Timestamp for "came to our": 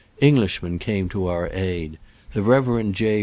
0.79-1.47